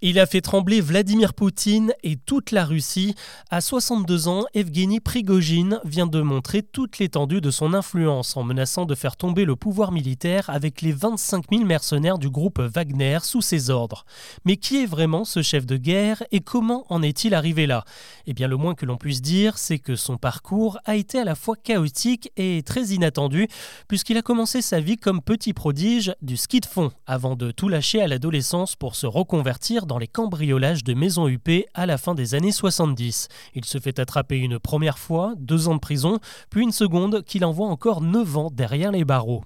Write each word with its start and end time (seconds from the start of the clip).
Il 0.00 0.20
a 0.20 0.26
fait 0.26 0.40
trembler 0.40 0.80
Vladimir 0.80 1.34
Poutine 1.34 1.92
et 2.04 2.14
toute 2.14 2.52
la 2.52 2.64
Russie. 2.64 3.16
À 3.50 3.60
62 3.60 4.28
ans, 4.28 4.44
Evgeny 4.54 5.00
Prigogine 5.00 5.80
vient 5.84 6.06
de 6.06 6.22
montrer 6.22 6.62
toute 6.62 7.00
l'étendue 7.00 7.40
de 7.40 7.50
son 7.50 7.74
influence 7.74 8.36
en 8.36 8.44
menaçant 8.44 8.86
de 8.86 8.94
faire 8.94 9.16
tomber 9.16 9.44
le 9.44 9.56
pouvoir 9.56 9.90
militaire 9.90 10.50
avec 10.50 10.82
les 10.82 10.92
25 10.92 11.46
000 11.50 11.64
mercenaires 11.64 12.18
du 12.18 12.30
groupe 12.30 12.60
Wagner 12.60 13.18
sous 13.24 13.42
ses 13.42 13.70
ordres. 13.70 14.04
Mais 14.44 14.56
qui 14.56 14.80
est 14.80 14.86
vraiment 14.86 15.24
ce 15.24 15.42
chef 15.42 15.66
de 15.66 15.76
guerre 15.76 16.22
et 16.30 16.42
comment 16.42 16.86
en 16.90 17.02
est-il 17.02 17.34
arrivé 17.34 17.66
là? 17.66 17.82
Eh 18.28 18.34
bien, 18.34 18.46
le 18.46 18.56
moins 18.56 18.76
que 18.76 18.86
l'on 18.86 18.98
puisse 18.98 19.20
dire, 19.20 19.58
c'est 19.58 19.80
que 19.80 19.96
son 19.96 20.16
parcours 20.16 20.78
a 20.84 20.94
été 20.94 21.18
à 21.18 21.24
la 21.24 21.34
fois 21.34 21.56
chaotique 21.56 22.30
et 22.36 22.62
très 22.64 22.84
inattendu, 22.90 23.48
puisqu'il 23.88 24.16
a 24.16 24.22
commencé 24.22 24.62
sa 24.62 24.78
vie 24.78 24.96
comme 24.96 25.22
petit 25.22 25.54
prodige 25.54 26.14
du 26.22 26.36
ski 26.36 26.60
de 26.60 26.66
fond, 26.66 26.92
avant 27.08 27.34
de 27.34 27.50
tout 27.50 27.68
lâcher 27.68 28.00
à 28.00 28.06
l'adolescence 28.06 28.76
pour 28.76 28.94
se 28.94 29.08
reconvertir 29.08 29.86
dans 29.88 29.98
les 29.98 30.06
cambriolages 30.06 30.84
de 30.84 30.94
maisons 30.94 31.28
UP 31.28 31.48
à 31.74 31.86
la 31.86 31.98
fin 31.98 32.14
des 32.14 32.36
années 32.36 32.52
70. 32.52 33.26
Il 33.54 33.64
se 33.64 33.78
fait 33.78 33.98
attraper 33.98 34.36
une 34.38 34.60
première 34.60 34.98
fois, 34.98 35.34
deux 35.36 35.66
ans 35.66 35.74
de 35.74 35.80
prison, 35.80 36.20
puis 36.50 36.62
une 36.62 36.70
seconde 36.70 37.24
qu'il 37.24 37.44
envoie 37.44 37.66
encore 37.66 38.00
neuf 38.00 38.36
ans 38.36 38.50
derrière 38.52 38.92
les 38.92 39.04
barreaux. 39.04 39.42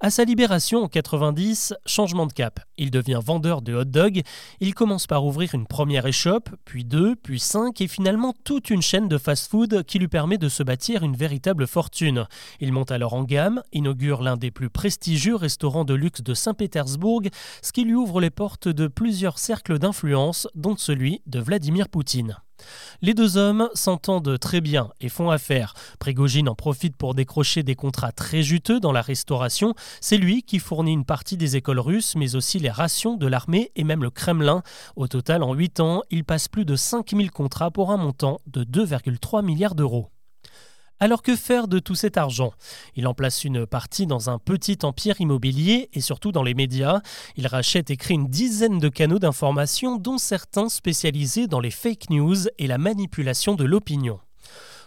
À 0.00 0.10
sa 0.10 0.24
libération 0.24 0.82
en 0.82 0.88
90, 0.88 1.74
changement 1.86 2.26
de 2.26 2.32
cap. 2.32 2.60
Il 2.76 2.90
devient 2.90 3.20
vendeur 3.24 3.62
de 3.62 3.74
hot 3.74 3.84
dog. 3.84 4.22
Il 4.60 4.74
commence 4.74 5.06
par 5.06 5.24
ouvrir 5.24 5.54
une 5.54 5.66
première 5.66 6.06
échoppe, 6.06 6.50
puis 6.64 6.84
deux, 6.84 7.16
puis 7.16 7.40
cinq, 7.40 7.80
et 7.80 7.88
finalement 7.88 8.34
toute 8.44 8.70
une 8.70 8.82
chaîne 8.82 9.08
de 9.08 9.16
fast-food 9.16 9.84
qui 9.84 9.98
lui 9.98 10.08
permet 10.08 10.38
de 10.38 10.48
se 10.48 10.62
bâtir 10.62 11.02
une 11.02 11.16
véritable 11.16 11.66
fortune. 11.66 12.26
Il 12.60 12.72
monte 12.72 12.90
alors 12.90 13.14
en 13.14 13.24
gamme, 13.24 13.62
inaugure 13.72 14.22
l'un 14.22 14.36
des 14.36 14.50
plus 14.50 14.70
prestigieux 14.70 15.36
restaurants 15.36 15.84
de 15.84 15.94
luxe 15.94 16.22
de 16.22 16.34
Saint-Pétersbourg, 16.34 17.22
ce 17.62 17.72
qui 17.72 17.84
lui 17.84 17.94
ouvre 17.94 18.20
les 18.20 18.30
portes 18.30 18.68
de 18.68 18.88
plusieurs 18.88 19.38
cercles 19.38 19.78
d'influence, 19.78 20.46
dont 20.54 20.76
celui 20.76 21.22
de 21.26 21.40
Vladimir 21.40 21.88
Poutine. 21.88 22.36
Les 23.02 23.14
deux 23.14 23.36
hommes 23.36 23.68
s'entendent 23.74 24.38
très 24.38 24.60
bien 24.60 24.90
et 25.00 25.08
font 25.08 25.30
affaire. 25.30 25.74
Prigogine 25.98 26.48
en 26.48 26.54
profite 26.54 26.96
pour 26.96 27.14
décrocher 27.14 27.62
des 27.62 27.74
contrats 27.74 28.12
très 28.12 28.42
juteux 28.42 28.80
dans 28.80 28.92
la 28.92 29.02
restauration. 29.02 29.74
C'est 30.00 30.16
lui 30.16 30.42
qui 30.42 30.58
fournit 30.58 30.92
une 30.92 31.04
partie 31.04 31.36
des 31.36 31.56
écoles 31.56 31.80
russes, 31.80 32.14
mais 32.16 32.36
aussi 32.36 32.58
les 32.58 32.70
rations 32.70 33.16
de 33.16 33.26
l'armée 33.26 33.72
et 33.76 33.84
même 33.84 34.02
le 34.02 34.10
Kremlin. 34.10 34.62
Au 34.96 35.08
total, 35.08 35.42
en 35.42 35.54
8 35.54 35.80
ans, 35.80 36.02
il 36.10 36.24
passe 36.24 36.48
plus 36.48 36.64
de 36.64 36.76
5000 36.76 37.30
contrats 37.30 37.70
pour 37.70 37.90
un 37.90 37.96
montant 37.96 38.40
de 38.46 38.64
2,3 38.64 39.44
milliards 39.44 39.74
d'euros. 39.74 40.10
Alors 40.98 41.22
que 41.22 41.36
faire 41.36 41.68
de 41.68 41.78
tout 41.78 41.94
cet 41.94 42.16
argent? 42.16 42.52
Il 42.94 43.06
en 43.06 43.12
place 43.12 43.44
une 43.44 43.66
partie 43.66 44.06
dans 44.06 44.30
un 44.30 44.38
petit 44.38 44.78
empire 44.82 45.20
immobilier 45.20 45.90
et 45.92 46.00
surtout 46.00 46.32
dans 46.32 46.42
les 46.42 46.54
médias. 46.54 47.00
Il 47.36 47.46
rachète 47.46 47.90
et 47.90 47.98
crée 47.98 48.14
une 48.14 48.28
dizaine 48.28 48.78
de 48.78 48.88
canaux 48.88 49.18
d'information 49.18 49.96
dont 49.96 50.16
certains 50.16 50.70
spécialisés 50.70 51.48
dans 51.48 51.60
les 51.60 51.70
fake 51.70 52.08
news 52.08 52.48
et 52.58 52.66
la 52.66 52.78
manipulation 52.78 53.54
de 53.54 53.64
l'opinion. 53.64 54.20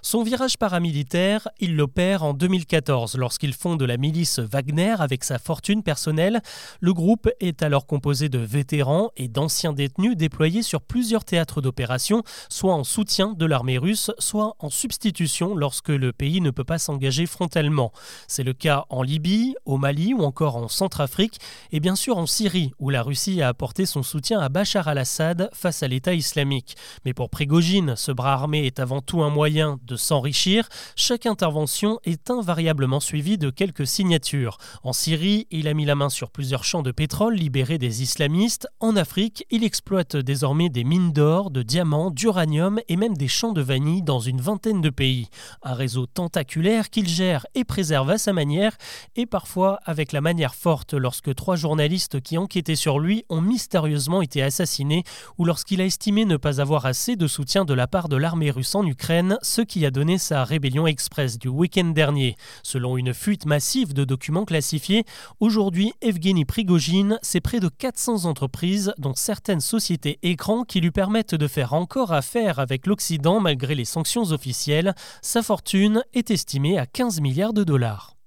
Son 0.02 0.24
virage 0.24 0.58
paramilitaire, 0.58 1.50
il 1.60 1.76
l'opère 1.76 2.24
en 2.24 2.34
2014 2.34 3.18
lorsqu'il 3.18 3.54
fonde 3.54 3.84
la 3.84 3.98
milice 3.98 4.40
Wagner 4.40 4.96
avec 5.00 5.26
sa 5.26 5.40
fortune 5.40 5.84
personnelle. 5.84 6.42
Le 6.80 6.94
groupe 6.94 7.30
est 7.42 7.64
alors 7.64 7.86
composé 7.86 8.30
de 8.30 8.40
vétérans 8.40 9.12
et 9.18 9.28
d'anciens 9.28 9.74
détenus 9.74 10.16
déployés 10.16 10.64
sur 10.64 10.82
plusieurs 10.82 11.26
théâtres 11.26 11.62
d'opération, 11.62 12.24
soit 12.48 12.74
en 12.74 12.86
soutien 12.86 13.34
de 13.34 13.46
l'armée 13.46 13.78
russe, 13.78 14.12
soit 14.20 14.56
en 14.60 14.70
substitution 14.70 15.54
lorsque 15.54 15.90
le 15.90 16.14
pays 16.14 16.40
ne 16.40 16.52
peut 16.52 16.64
pas 16.64 16.80
s'engager 16.80 17.26
frontalement. 17.26 17.92
C'est 18.28 18.44
le 18.44 18.54
cas 18.54 18.86
en 18.90 19.04
Libye, 19.04 19.56
au 19.66 19.78
Mali 19.78 20.14
ou 20.14 20.22
encore 20.22 20.56
en 20.56 20.70
Centrafrique 20.70 21.40
et 21.74 21.82
bien 21.82 21.96
sûr 21.96 22.18
en 22.18 22.26
Syrie 22.26 22.72
où 22.80 22.90
la 22.90 23.04
Russie 23.04 23.42
a 23.42 23.50
apporté 23.50 23.86
son 23.86 24.04
soutien 24.04 24.40
à 24.40 24.48
Bachar 24.48 24.88
al-Assad 24.88 25.50
face 25.54 25.84
à 25.84 25.90
l'État 25.90 26.14
islamique. 26.14 26.78
Mais 27.04 27.14
pour 27.14 27.30
Prigogine, 27.30 27.96
ce 27.98 28.14
bras 28.14 28.34
armé 28.34 28.66
est 28.66 28.80
avant 28.80 29.02
tout 29.02 29.24
un 29.24 29.30
moyen 29.30 29.78
de 29.90 29.96
s'enrichir, 29.96 30.70
chaque 30.96 31.26
intervention 31.26 32.00
est 32.06 32.30
invariablement 32.30 33.00
suivie 33.00 33.38
de 33.38 33.50
quelques 33.50 33.88
signatures. 33.88 34.58
En 34.84 34.94
Syrie, 34.94 35.48
il 35.50 35.68
a 35.68 35.74
mis 35.74 35.86
la 35.86 35.96
main 35.96 36.10
sur 36.10 36.30
plusieurs 36.30 36.64
champs 36.64 36.84
de 36.84 36.92
pétrole 36.92 37.34
libérés 37.34 37.80
des 37.80 38.04
islamistes. 38.04 38.68
En 38.80 38.96
Afrique, 38.96 39.46
il 39.50 39.64
exploite 39.64 40.16
désormais 40.16 40.70
des 40.70 40.84
mines 40.84 41.12
d'or, 41.12 41.50
de 41.50 41.64
diamants, 41.64 42.12
d'uranium 42.12 42.80
et 42.88 42.96
même 42.96 43.18
des 43.18 43.28
champs 43.28 43.52
de 43.52 43.62
vanille 43.62 44.04
dans 44.04 44.20
une 44.20 44.42
vingtaine 44.42 44.82
de 44.82 44.92
pays. 44.92 45.28
Un 45.64 45.74
réseau 45.74 46.06
tentaculaire 46.06 46.90
qu'il 46.92 47.08
gère 47.08 47.48
et 47.56 47.64
préserve 47.64 48.12
à 48.12 48.20
sa 48.20 48.32
manière, 48.32 48.78
et 49.16 49.26
parfois 49.26 49.80
avec 49.86 50.12
la 50.12 50.22
manière 50.22 50.54
forte 50.54 50.94
lorsque 50.94 51.34
trois 51.34 51.56
journalistes 51.56 52.22
qui 52.22 52.38
enquêtaient 52.38 52.76
sur 52.76 53.00
lui 53.00 53.26
ont 53.30 53.42
mystérieusement 53.42 54.22
été 54.22 54.44
assassinés 54.44 55.04
ou 55.40 55.46
lorsqu'il 55.46 55.82
a 55.82 55.86
estimé 55.86 56.26
ne 56.26 56.38
pas 56.38 56.62
avoir 56.62 56.86
assez 56.86 57.16
de 57.16 57.28
soutien 57.28 57.66
de 57.66 57.74
la 57.74 57.88
part 57.88 58.10
de 58.10 58.16
l'armée 58.16 58.52
russe 58.52 58.76
en 58.76 58.86
Ukraine, 58.86 59.38
ce 59.42 59.62
a 59.86 59.92
donné 59.92 60.18
sa 60.18 60.44
rébellion 60.44 60.88
express 60.88 61.38
du 61.38 61.48
week-end 61.48 61.90
dernier. 61.90 62.36
Selon 62.64 62.98
une 62.98 63.14
fuite 63.14 63.46
massive 63.46 63.94
de 63.94 64.04
documents 64.04 64.46
classifiés, 64.46 65.06
aujourd'hui, 65.40 65.94
Evgeny 66.02 66.46
Prigogine, 66.46 67.20
c'est 67.22 67.42
près 67.42 67.60
de 67.60 67.70
400 67.70 68.26
entreprises, 68.26 68.94
dont 68.98 69.14
certaines 69.16 69.62
sociétés 69.62 70.20
écrans, 70.24 70.64
qui 70.64 70.82
lui 70.82 70.92
permettent 70.92 71.36
de 71.36 71.48
faire 71.48 71.74
encore 71.74 72.14
affaire 72.14 72.60
avec 72.60 72.88
l'Occident 72.88 73.40
malgré 73.40 73.76
les 73.76 73.86
sanctions 73.86 74.32
officielles. 74.32 74.94
Sa 75.22 75.42
fortune 75.42 76.04
est 76.14 76.32
estimée 76.32 76.78
à 76.78 76.86
15 76.86 77.22
milliards 77.22 77.54
de 77.54 77.64
dollars. 77.64 78.19